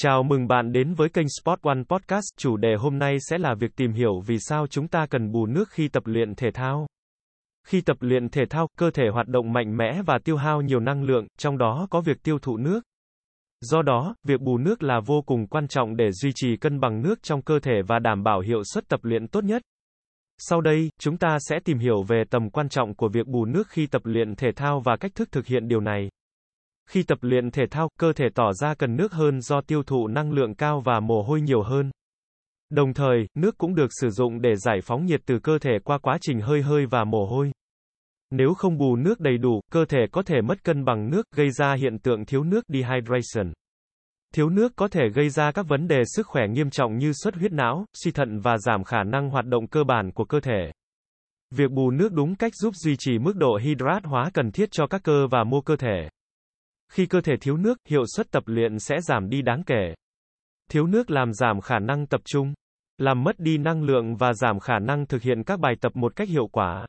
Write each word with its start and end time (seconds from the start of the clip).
Chào 0.00 0.22
mừng 0.22 0.46
bạn 0.46 0.72
đến 0.72 0.94
với 0.94 1.08
kênh 1.08 1.26
Sport 1.28 1.60
One 1.62 1.82
Podcast. 1.88 2.24
Chủ 2.36 2.56
đề 2.56 2.74
hôm 2.78 2.98
nay 2.98 3.16
sẽ 3.20 3.38
là 3.38 3.54
việc 3.54 3.76
tìm 3.76 3.92
hiểu 3.92 4.20
vì 4.26 4.38
sao 4.38 4.66
chúng 4.66 4.88
ta 4.88 5.06
cần 5.10 5.32
bù 5.32 5.46
nước 5.46 5.68
khi 5.70 5.88
tập 5.88 6.02
luyện 6.06 6.34
thể 6.34 6.48
thao. 6.54 6.86
Khi 7.66 7.80
tập 7.80 7.96
luyện 8.00 8.28
thể 8.28 8.42
thao, 8.50 8.68
cơ 8.78 8.90
thể 8.90 9.04
hoạt 9.12 9.28
động 9.28 9.52
mạnh 9.52 9.76
mẽ 9.76 10.02
và 10.06 10.18
tiêu 10.24 10.36
hao 10.36 10.60
nhiều 10.60 10.80
năng 10.80 11.02
lượng, 11.02 11.26
trong 11.38 11.58
đó 11.58 11.86
có 11.90 12.00
việc 12.00 12.22
tiêu 12.22 12.38
thụ 12.42 12.56
nước. 12.56 12.80
Do 13.60 13.82
đó, 13.82 14.14
việc 14.26 14.40
bù 14.40 14.58
nước 14.58 14.82
là 14.82 15.00
vô 15.06 15.22
cùng 15.26 15.46
quan 15.46 15.68
trọng 15.68 15.96
để 15.96 16.12
duy 16.12 16.30
trì 16.34 16.56
cân 16.56 16.80
bằng 16.80 17.02
nước 17.02 17.22
trong 17.22 17.42
cơ 17.42 17.58
thể 17.62 17.82
và 17.86 17.98
đảm 17.98 18.22
bảo 18.22 18.40
hiệu 18.40 18.62
suất 18.64 18.88
tập 18.88 19.00
luyện 19.02 19.28
tốt 19.28 19.44
nhất. 19.44 19.62
Sau 20.38 20.60
đây, 20.60 20.88
chúng 21.00 21.16
ta 21.16 21.36
sẽ 21.40 21.58
tìm 21.64 21.78
hiểu 21.78 22.02
về 22.02 22.22
tầm 22.30 22.50
quan 22.50 22.68
trọng 22.68 22.94
của 22.94 23.08
việc 23.08 23.26
bù 23.26 23.44
nước 23.44 23.68
khi 23.68 23.86
tập 23.86 24.02
luyện 24.04 24.34
thể 24.34 24.48
thao 24.56 24.80
và 24.80 24.96
cách 24.96 25.14
thức 25.14 25.28
thực 25.32 25.46
hiện 25.46 25.68
điều 25.68 25.80
này. 25.80 26.08
Khi 26.88 27.02
tập 27.02 27.18
luyện 27.20 27.50
thể 27.50 27.62
thao, 27.70 27.88
cơ 27.98 28.12
thể 28.12 28.24
tỏ 28.34 28.52
ra 28.52 28.74
cần 28.74 28.96
nước 28.96 29.12
hơn 29.12 29.40
do 29.40 29.60
tiêu 29.60 29.82
thụ 29.82 30.08
năng 30.08 30.32
lượng 30.32 30.54
cao 30.54 30.80
và 30.80 31.00
mồ 31.00 31.22
hôi 31.22 31.40
nhiều 31.40 31.62
hơn. 31.62 31.90
Đồng 32.70 32.94
thời, 32.94 33.26
nước 33.34 33.58
cũng 33.58 33.74
được 33.74 33.88
sử 33.90 34.10
dụng 34.10 34.40
để 34.40 34.56
giải 34.56 34.78
phóng 34.84 35.06
nhiệt 35.06 35.20
từ 35.26 35.38
cơ 35.38 35.58
thể 35.58 35.78
qua 35.84 35.98
quá 35.98 36.18
trình 36.20 36.40
hơi 36.40 36.62
hơi 36.62 36.86
và 36.86 37.04
mồ 37.04 37.26
hôi. 37.26 37.52
Nếu 38.30 38.54
không 38.54 38.78
bù 38.78 38.96
nước 38.96 39.20
đầy 39.20 39.38
đủ, 39.38 39.60
cơ 39.72 39.84
thể 39.84 39.98
có 40.12 40.22
thể 40.22 40.40
mất 40.40 40.64
cân 40.64 40.84
bằng 40.84 41.10
nước, 41.10 41.22
gây 41.36 41.50
ra 41.50 41.74
hiện 41.74 41.98
tượng 41.98 42.24
thiếu 42.24 42.44
nước 42.44 42.64
dehydration. 42.68 43.52
Thiếu 44.34 44.48
nước 44.48 44.72
có 44.76 44.88
thể 44.88 45.02
gây 45.14 45.28
ra 45.28 45.52
các 45.52 45.68
vấn 45.68 45.88
đề 45.88 46.02
sức 46.04 46.26
khỏe 46.26 46.42
nghiêm 46.48 46.70
trọng 46.70 46.96
như 46.96 47.12
xuất 47.12 47.34
huyết 47.34 47.52
não, 47.52 47.84
suy 48.04 48.10
thận 48.10 48.40
và 48.40 48.58
giảm 48.58 48.84
khả 48.84 49.02
năng 49.02 49.30
hoạt 49.30 49.46
động 49.46 49.66
cơ 49.66 49.84
bản 49.84 50.10
của 50.12 50.24
cơ 50.24 50.40
thể. 50.40 50.72
Việc 51.50 51.70
bù 51.70 51.90
nước 51.90 52.12
đúng 52.12 52.36
cách 52.36 52.52
giúp 52.54 52.74
duy 52.74 52.96
trì 52.98 53.18
mức 53.18 53.36
độ 53.36 53.58
hydrat 53.62 54.04
hóa 54.04 54.30
cần 54.34 54.50
thiết 54.50 54.68
cho 54.70 54.86
các 54.86 55.02
cơ 55.04 55.26
và 55.30 55.44
mô 55.44 55.60
cơ 55.60 55.76
thể. 55.76 56.08
Khi 56.92 57.06
cơ 57.06 57.20
thể 57.20 57.36
thiếu 57.40 57.56
nước, 57.56 57.78
hiệu 57.88 58.04
suất 58.16 58.30
tập 58.30 58.42
luyện 58.46 58.78
sẽ 58.78 59.00
giảm 59.00 59.28
đi 59.28 59.42
đáng 59.42 59.62
kể. 59.66 59.94
Thiếu 60.70 60.86
nước 60.86 61.10
làm 61.10 61.32
giảm 61.32 61.60
khả 61.60 61.78
năng 61.78 62.06
tập 62.06 62.20
trung, 62.24 62.54
làm 62.98 63.24
mất 63.24 63.38
đi 63.38 63.58
năng 63.58 63.82
lượng 63.82 64.16
và 64.16 64.32
giảm 64.32 64.58
khả 64.58 64.78
năng 64.78 65.06
thực 65.06 65.22
hiện 65.22 65.42
các 65.42 65.60
bài 65.60 65.74
tập 65.80 65.96
một 65.96 66.16
cách 66.16 66.28
hiệu 66.28 66.46
quả. 66.46 66.86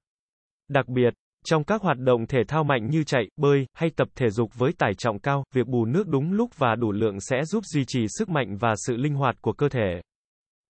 Đặc 0.69 0.87
biệt, 0.87 1.13
trong 1.45 1.63
các 1.63 1.81
hoạt 1.81 1.97
động 1.97 2.27
thể 2.27 2.39
thao 2.47 2.63
mạnh 2.63 2.89
như 2.89 3.03
chạy, 3.03 3.23
bơi, 3.37 3.65
hay 3.73 3.89
tập 3.95 4.07
thể 4.15 4.29
dục 4.29 4.49
với 4.57 4.71
tải 4.77 4.93
trọng 4.93 5.19
cao, 5.19 5.43
việc 5.53 5.67
bù 5.67 5.85
nước 5.85 6.07
đúng 6.07 6.31
lúc 6.31 6.49
và 6.57 6.75
đủ 6.75 6.91
lượng 6.91 7.19
sẽ 7.19 7.45
giúp 7.45 7.63
duy 7.65 7.85
trì 7.85 8.05
sức 8.07 8.29
mạnh 8.29 8.57
và 8.57 8.73
sự 8.87 8.97
linh 8.97 9.13
hoạt 9.13 9.35
của 9.41 9.53
cơ 9.53 9.69
thể. 9.69 10.01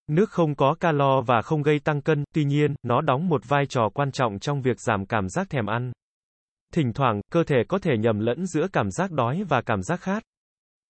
Nước 0.07 0.30
không 0.30 0.55
có 0.55 0.75
calo 0.80 1.22
và 1.22 1.41
không 1.41 1.61
gây 1.61 1.80
tăng 1.80 2.02
cân, 2.02 2.23
tuy 2.33 2.44
nhiên, 2.44 2.75
nó 2.83 3.02
đóng 3.02 3.30
một 3.30 3.41
vai 3.47 3.66
trò 3.66 3.89
quan 3.94 4.11
trọng 4.11 4.39
trong 4.39 4.61
việc 4.61 4.80
giảm 4.80 5.05
cảm 5.05 5.30
giác 5.30 5.50
thèm 5.50 5.66
ăn. 5.66 5.91
Thỉnh 6.73 6.94
thoảng, 6.94 7.22
cơ 7.31 7.44
thể 7.44 7.58
có 7.67 7.80
thể 7.80 7.98
nhầm 7.98 8.20
lẫn 8.20 8.45
giữa 8.45 8.67
cảm 8.73 8.92
giác 8.92 9.12
đói 9.12 9.44
và 9.50 9.62
cảm 9.62 9.81
giác 9.81 10.00
khát. 10.00 10.23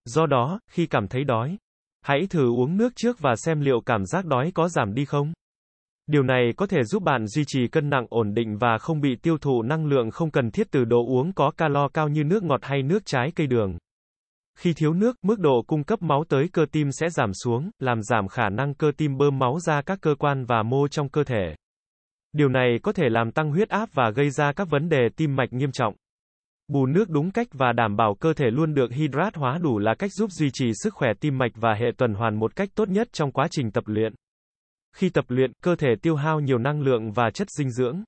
Do 0.06 0.26
đó, 0.26 0.60
khi 0.72 0.86
cảm 0.88 1.08
thấy 1.08 1.24
đói, 1.24 1.58
hãy 2.02 2.28
thử 2.30 2.52
uống 2.56 2.78
nước 2.78 2.94
trước 2.96 3.20
và 3.20 3.36
xem 3.36 3.60
liệu 3.62 3.82
cảm 3.86 4.06
giác 4.06 4.26
đói 4.26 4.52
có 4.56 4.70
giảm 4.70 4.94
đi 4.94 5.06
không. 5.06 5.34
Điều 6.08 6.24
này 6.24 6.52
có 6.58 6.68
thể 6.68 6.84
giúp 6.84 7.04
bạn 7.04 7.28
duy 7.28 7.44
trì 7.48 7.68
cân 7.68 7.90
nặng 7.90 8.06
ổn 8.10 8.34
định 8.34 8.58
và 8.58 8.78
không 8.78 9.02
bị 9.02 9.16
tiêu 9.16 9.38
thụ 9.38 9.62
năng 9.62 9.86
lượng 9.86 10.12
không 10.12 10.32
cần 10.32 10.52
thiết 10.52 10.68
từ 10.72 10.86
đồ 10.86 11.06
uống 11.08 11.34
có 11.34 11.52
calo 11.58 11.88
cao 11.94 12.08
như 12.08 12.24
nước 12.24 12.44
ngọt 12.44 12.60
hay 12.64 12.84
nước 12.84 13.06
trái 13.06 13.32
cây 13.36 13.48
đường. 13.48 13.78
Khi 14.58 14.74
thiếu 14.74 14.94
nước, 14.94 15.16
mức 15.22 15.40
độ 15.40 15.64
cung 15.68 15.84
cấp 15.84 16.02
máu 16.02 16.24
tới 16.30 16.50
cơ 16.54 16.66
tim 16.72 16.92
sẽ 16.92 17.10
giảm 17.10 17.34
xuống, 17.34 17.70
làm 17.80 18.02
giảm 18.02 18.28
khả 18.28 18.50
năng 18.50 18.74
cơ 18.74 18.92
tim 18.98 19.18
bơm 19.18 19.40
máu 19.40 19.60
ra 19.60 19.82
các 19.82 20.00
cơ 20.02 20.16
quan 20.20 20.46
và 20.46 20.64
mô 20.64 20.88
trong 20.88 21.10
cơ 21.10 21.24
thể. 21.24 21.56
Điều 22.34 22.50
này 22.50 22.80
có 22.84 22.92
thể 22.92 23.10
làm 23.10 23.32
tăng 23.32 23.52
huyết 23.52 23.70
áp 23.70 23.90
và 23.94 24.12
gây 24.16 24.30
ra 24.30 24.52
các 24.52 24.70
vấn 24.70 24.90
đề 24.90 25.10
tim 25.16 25.36
mạch 25.36 25.54
nghiêm 25.54 25.72
trọng. 25.72 25.96
Bù 26.68 26.86
nước 26.86 27.10
đúng 27.10 27.32
cách 27.32 27.48
và 27.52 27.74
đảm 27.74 27.96
bảo 27.96 28.16
cơ 28.20 28.34
thể 28.34 28.46
luôn 28.52 28.74
được 28.74 28.92
hydrat 28.92 29.36
hóa 29.36 29.58
đủ 29.58 29.80
là 29.80 29.96
cách 30.00 30.14
giúp 30.14 30.32
duy 30.32 30.50
trì 30.54 30.72
sức 30.84 30.94
khỏe 30.94 31.10
tim 31.20 31.38
mạch 31.38 31.52
và 31.56 31.74
hệ 31.74 31.86
tuần 31.98 32.14
hoàn 32.14 32.36
một 32.36 32.56
cách 32.56 32.70
tốt 32.76 32.90
nhất 32.90 33.08
trong 33.12 33.32
quá 33.32 33.48
trình 33.52 33.72
tập 33.72 33.84
luyện. 33.88 34.14
Khi 34.96 35.10
tập 35.10 35.26
luyện, 35.28 35.52
cơ 35.64 35.76
thể 35.76 35.90
tiêu 36.02 36.16
hao 36.16 36.40
nhiều 36.40 36.58
năng 36.58 36.82
lượng 36.82 37.12
và 37.12 37.30
chất 37.34 37.48
dinh 37.50 37.72
dưỡng. 37.72 38.04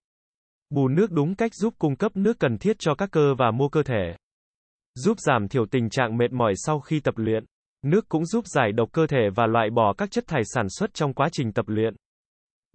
Bù 0.69 0.87
nước 0.87 1.11
đúng 1.11 1.35
cách 1.35 1.53
giúp 1.53 1.73
cung 1.77 1.95
cấp 1.95 2.11
nước 2.15 2.39
cần 2.39 2.57
thiết 2.57 2.75
cho 2.79 2.95
các 2.95 3.11
cơ 3.11 3.33
và 3.37 3.51
mô 3.51 3.69
cơ 3.69 3.83
thể. 3.83 4.15
Giúp 4.95 5.17
giảm 5.19 5.47
thiểu 5.47 5.65
tình 5.71 5.89
trạng 5.89 6.17
mệt 6.17 6.31
mỏi 6.31 6.53
sau 6.55 6.79
khi 6.79 6.99
tập 6.99 7.13
luyện. 7.17 7.45
Nước 7.81 8.09
cũng 8.09 8.25
giúp 8.25 8.45
giải 8.47 8.71
độc 8.71 8.89
cơ 8.91 9.07
thể 9.07 9.29
và 9.35 9.47
loại 9.47 9.69
bỏ 9.69 9.93
các 9.97 10.11
chất 10.11 10.27
thải 10.27 10.41
sản 10.45 10.65
xuất 10.69 10.93
trong 10.93 11.13
quá 11.13 11.29
trình 11.31 11.51
tập 11.51 11.65
luyện. 11.67 11.95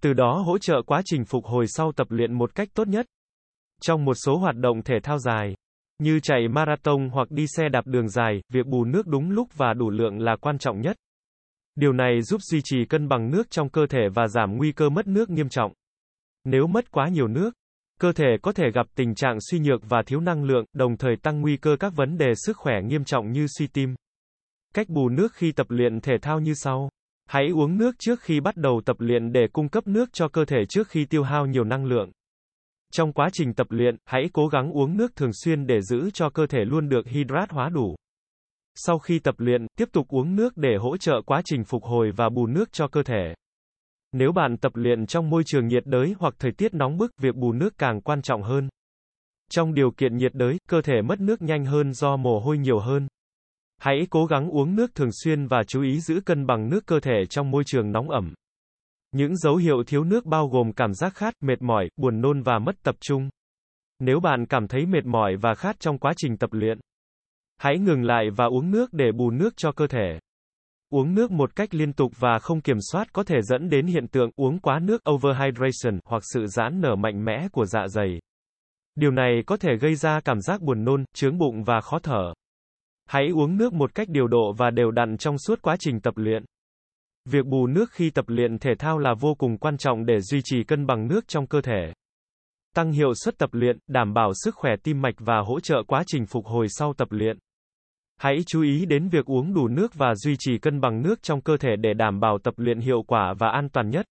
Từ 0.01 0.13
đó 0.13 0.43
hỗ 0.45 0.57
trợ 0.57 0.81
quá 0.85 1.01
trình 1.05 1.25
phục 1.25 1.45
hồi 1.45 1.65
sau 1.67 1.91
tập 1.91 2.07
luyện 2.09 2.33
một 2.33 2.55
cách 2.55 2.69
tốt 2.73 2.87
nhất. 2.87 3.05
Trong 3.81 4.05
một 4.05 4.13
số 4.13 4.37
hoạt 4.37 4.55
động 4.55 4.83
thể 4.83 4.95
thao 5.03 5.19
dài, 5.19 5.55
như 5.99 6.19
chạy 6.19 6.47
marathon 6.47 7.09
hoặc 7.09 7.31
đi 7.31 7.45
xe 7.47 7.69
đạp 7.69 7.87
đường 7.87 8.09
dài, 8.09 8.41
việc 8.49 8.65
bù 8.65 8.85
nước 8.85 9.07
đúng 9.07 9.29
lúc 9.29 9.47
và 9.55 9.73
đủ 9.73 9.89
lượng 9.89 10.19
là 10.19 10.35
quan 10.35 10.57
trọng 10.57 10.81
nhất. 10.81 10.95
Điều 11.75 11.93
này 11.93 12.21
giúp 12.21 12.41
duy 12.41 12.61
trì 12.63 12.85
cân 12.85 13.07
bằng 13.07 13.31
nước 13.31 13.49
trong 13.49 13.69
cơ 13.69 13.85
thể 13.89 13.99
và 14.15 14.27
giảm 14.27 14.57
nguy 14.57 14.71
cơ 14.71 14.89
mất 14.89 15.07
nước 15.07 15.29
nghiêm 15.29 15.49
trọng. 15.49 15.73
Nếu 16.43 16.67
mất 16.67 16.91
quá 16.91 17.09
nhiều 17.09 17.27
nước, 17.27 17.53
cơ 17.99 18.13
thể 18.13 18.37
có 18.41 18.51
thể 18.51 18.63
gặp 18.73 18.85
tình 18.95 19.15
trạng 19.15 19.37
suy 19.51 19.59
nhược 19.59 19.81
và 19.89 20.01
thiếu 20.05 20.19
năng 20.19 20.43
lượng, 20.43 20.65
đồng 20.73 20.97
thời 20.97 21.15
tăng 21.15 21.41
nguy 21.41 21.57
cơ 21.57 21.75
các 21.79 21.93
vấn 21.95 22.17
đề 22.17 22.27
sức 22.35 22.57
khỏe 22.57 22.75
nghiêm 22.83 23.03
trọng 23.03 23.31
như 23.31 23.45
suy 23.57 23.67
tim. 23.67 23.95
Cách 24.73 24.89
bù 24.89 25.09
nước 25.09 25.33
khi 25.33 25.51
tập 25.51 25.67
luyện 25.69 26.01
thể 26.01 26.13
thao 26.21 26.39
như 26.39 26.53
sau. 26.53 26.89
Hãy 27.27 27.49
uống 27.49 27.77
nước 27.77 27.95
trước 27.99 28.21
khi 28.21 28.39
bắt 28.39 28.57
đầu 28.57 28.81
tập 28.85 28.95
luyện 28.99 29.31
để 29.31 29.47
cung 29.53 29.69
cấp 29.69 29.87
nước 29.87 30.09
cho 30.13 30.27
cơ 30.27 30.45
thể 30.45 30.57
trước 30.69 30.87
khi 30.87 31.05
tiêu 31.05 31.23
hao 31.23 31.45
nhiều 31.45 31.63
năng 31.63 31.85
lượng. 31.85 32.11
Trong 32.93 33.13
quá 33.13 33.29
trình 33.33 33.53
tập 33.53 33.67
luyện, 33.69 33.95
hãy 34.05 34.29
cố 34.33 34.47
gắng 34.47 34.71
uống 34.71 34.97
nước 34.97 35.15
thường 35.15 35.31
xuyên 35.33 35.67
để 35.67 35.81
giữ 35.81 36.09
cho 36.13 36.29
cơ 36.29 36.47
thể 36.47 36.59
luôn 36.65 36.89
được 36.89 37.07
hydrat 37.07 37.51
hóa 37.51 37.69
đủ. 37.69 37.95
Sau 38.75 38.99
khi 38.99 39.19
tập 39.19 39.35
luyện, 39.37 39.67
tiếp 39.77 39.89
tục 39.91 40.07
uống 40.07 40.35
nước 40.35 40.57
để 40.57 40.75
hỗ 40.79 40.97
trợ 40.97 41.21
quá 41.25 41.41
trình 41.45 41.63
phục 41.63 41.83
hồi 41.83 42.11
và 42.15 42.29
bù 42.29 42.47
nước 42.47 42.71
cho 42.71 42.87
cơ 42.87 43.03
thể. 43.03 43.33
Nếu 44.11 44.31
bạn 44.31 44.57
tập 44.57 44.71
luyện 44.75 45.05
trong 45.05 45.29
môi 45.29 45.43
trường 45.45 45.67
nhiệt 45.67 45.83
đới 45.85 46.15
hoặc 46.19 46.33
thời 46.39 46.51
tiết 46.51 46.73
nóng 46.73 46.97
bức, 46.97 47.11
việc 47.17 47.35
bù 47.35 47.53
nước 47.53 47.73
càng 47.77 48.01
quan 48.01 48.21
trọng 48.21 48.43
hơn. 48.43 48.69
Trong 49.51 49.73
điều 49.73 49.91
kiện 49.91 50.17
nhiệt 50.17 50.33
đới, 50.33 50.57
cơ 50.69 50.81
thể 50.81 51.01
mất 51.01 51.19
nước 51.19 51.41
nhanh 51.41 51.65
hơn 51.65 51.93
do 51.93 52.17
mồ 52.17 52.39
hôi 52.39 52.57
nhiều 52.57 52.79
hơn. 52.79 53.07
Hãy 53.77 54.07
cố 54.09 54.25
gắng 54.25 54.49
uống 54.49 54.75
nước 54.75 54.95
thường 54.95 55.11
xuyên 55.11 55.47
và 55.47 55.63
chú 55.67 55.81
ý 55.81 55.99
giữ 55.99 56.21
cân 56.25 56.45
bằng 56.45 56.69
nước 56.69 56.85
cơ 56.85 56.99
thể 56.99 57.25
trong 57.29 57.51
môi 57.51 57.63
trường 57.65 57.91
nóng 57.91 58.09
ẩm. 58.09 58.33
Những 59.11 59.35
dấu 59.35 59.55
hiệu 59.55 59.83
thiếu 59.87 60.03
nước 60.03 60.25
bao 60.25 60.47
gồm 60.47 60.73
cảm 60.73 60.93
giác 60.93 61.15
khát, 61.15 61.33
mệt 61.41 61.61
mỏi, 61.61 61.89
buồn 61.97 62.21
nôn 62.21 62.41
và 62.41 62.59
mất 62.59 62.75
tập 62.83 62.95
trung. 62.99 63.29
Nếu 63.99 64.19
bạn 64.19 64.45
cảm 64.45 64.67
thấy 64.67 64.85
mệt 64.85 65.05
mỏi 65.05 65.35
và 65.41 65.55
khát 65.55 65.79
trong 65.79 65.97
quá 65.97 66.13
trình 66.17 66.37
tập 66.37 66.49
luyện, 66.53 66.79
hãy 67.57 67.77
ngừng 67.77 68.03
lại 68.03 68.29
và 68.35 68.45
uống 68.45 68.71
nước 68.71 68.93
để 68.93 69.11
bù 69.11 69.31
nước 69.31 69.53
cho 69.57 69.71
cơ 69.71 69.87
thể. 69.87 70.19
Uống 70.89 71.15
nước 71.15 71.31
một 71.31 71.55
cách 71.55 71.75
liên 71.75 71.93
tục 71.93 72.11
và 72.19 72.39
không 72.39 72.61
kiểm 72.61 72.77
soát 72.91 73.13
có 73.13 73.23
thể 73.23 73.41
dẫn 73.41 73.69
đến 73.69 73.85
hiện 73.87 74.07
tượng 74.07 74.29
uống 74.35 74.59
quá 74.59 74.79
nước 74.79 75.09
overhydration 75.09 75.99
hoặc 76.05 76.23
sự 76.33 76.47
giãn 76.47 76.81
nở 76.81 76.95
mạnh 76.95 77.25
mẽ 77.25 77.47
của 77.51 77.65
dạ 77.65 77.87
dày. 77.87 78.19
Điều 78.95 79.11
này 79.11 79.43
có 79.45 79.57
thể 79.57 79.77
gây 79.81 79.95
ra 79.95 80.19
cảm 80.25 80.41
giác 80.41 80.61
buồn 80.61 80.83
nôn, 80.83 81.05
chướng 81.13 81.37
bụng 81.37 81.63
và 81.63 81.81
khó 81.81 81.99
thở. 81.99 82.33
Hãy 83.07 83.29
uống 83.29 83.57
nước 83.57 83.73
một 83.73 83.95
cách 83.95 84.09
điều 84.09 84.27
độ 84.27 84.53
và 84.57 84.69
đều 84.69 84.91
đặn 84.91 85.17
trong 85.17 85.37
suốt 85.37 85.61
quá 85.61 85.75
trình 85.79 85.99
tập 86.01 86.13
luyện. 86.17 86.43
Việc 87.25 87.45
bù 87.45 87.67
nước 87.67 87.91
khi 87.91 88.09
tập 88.09 88.25
luyện 88.27 88.59
thể 88.59 88.75
thao 88.79 88.97
là 88.97 89.13
vô 89.19 89.35
cùng 89.35 89.57
quan 89.57 89.77
trọng 89.77 90.05
để 90.05 90.21
duy 90.21 90.41
trì 90.43 90.63
cân 90.63 90.85
bằng 90.85 91.07
nước 91.07 91.27
trong 91.27 91.47
cơ 91.47 91.61
thể. 91.61 91.93
Tăng 92.75 92.91
hiệu 92.91 93.13
suất 93.13 93.37
tập 93.37 93.49
luyện, 93.53 93.77
đảm 93.87 94.13
bảo 94.13 94.31
sức 94.43 94.55
khỏe 94.55 94.75
tim 94.83 95.01
mạch 95.01 95.15
và 95.17 95.39
hỗ 95.39 95.59
trợ 95.59 95.83
quá 95.87 96.03
trình 96.07 96.25
phục 96.25 96.45
hồi 96.45 96.67
sau 96.69 96.93
tập 96.93 97.07
luyện. 97.11 97.37
Hãy 98.19 98.37
chú 98.47 98.61
ý 98.61 98.85
đến 98.85 99.09
việc 99.09 99.25
uống 99.25 99.53
đủ 99.53 99.67
nước 99.67 99.93
và 99.93 100.15
duy 100.15 100.35
trì 100.39 100.57
cân 100.57 100.81
bằng 100.81 101.01
nước 101.01 101.23
trong 101.23 101.41
cơ 101.41 101.57
thể 101.57 101.75
để 101.75 101.93
đảm 101.93 102.19
bảo 102.19 102.37
tập 102.43 102.53
luyện 102.57 102.79
hiệu 102.79 103.03
quả 103.07 103.33
và 103.39 103.49
an 103.49 103.69
toàn 103.69 103.89
nhất. 103.89 104.05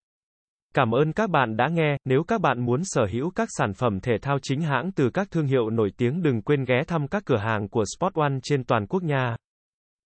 Cảm 0.76 0.94
ơn 0.94 1.12
các 1.12 1.30
bạn 1.30 1.56
đã 1.56 1.68
nghe, 1.68 1.96
nếu 2.04 2.22
các 2.28 2.40
bạn 2.40 2.60
muốn 2.60 2.80
sở 2.84 3.06
hữu 3.12 3.30
các 3.30 3.48
sản 3.58 3.74
phẩm 3.74 4.00
thể 4.00 4.18
thao 4.22 4.38
chính 4.42 4.60
hãng 4.60 4.90
từ 4.92 5.10
các 5.10 5.28
thương 5.30 5.46
hiệu 5.46 5.70
nổi 5.70 5.90
tiếng 5.96 6.22
đừng 6.22 6.42
quên 6.42 6.64
ghé 6.64 6.82
thăm 6.86 7.08
các 7.08 7.22
cửa 7.26 7.36
hàng 7.36 7.68
của 7.68 7.84
Sport 7.96 8.14
One 8.14 8.32
trên 8.42 8.64
toàn 8.64 8.86
quốc 8.86 9.02
nha. 9.02 9.36